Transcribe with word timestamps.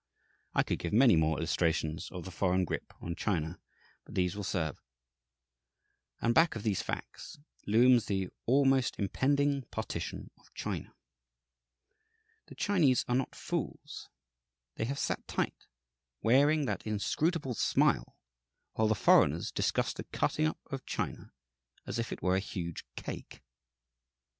I 0.55 0.63
could 0.63 0.79
give 0.79 0.93
many 0.93 1.15
more 1.15 1.37
illustrations 1.37 2.09
of 2.09 2.25
the 2.25 2.31
foreign 2.31 2.65
grip 2.65 2.91
on 3.01 3.13
China, 3.15 3.59
but 4.03 4.15
these 4.15 4.35
will 4.35 4.43
serve. 4.43 4.79
And 6.19 6.33
back 6.33 6.55
of 6.55 6.63
these 6.63 6.81
facts 6.81 7.37
looms 7.67 8.05
the 8.05 8.29
always 8.47 8.91
impending 8.97 9.61
"partition 9.69 10.31
of 10.39 10.51
China." 10.55 10.95
The 12.47 12.55
Chinese 12.55 13.05
are 13.07 13.13
not 13.13 13.35
fools. 13.35 14.09
They 14.73 14.85
have 14.85 14.97
sat 14.97 15.27
tight, 15.27 15.67
wearing 16.23 16.65
that 16.65 16.87
inscrutable 16.87 17.53
smile, 17.53 18.17
while 18.73 18.87
the 18.87 18.95
foreigners 18.95 19.51
discussed 19.51 19.97
the 19.97 20.03
cutting 20.05 20.47
up 20.47 20.57
of 20.71 20.83
China 20.87 21.31
as 21.85 21.99
if 21.99 22.11
it 22.11 22.23
were 22.23 22.35
a 22.35 22.39
huge 22.39 22.85
cake. 22.95 23.43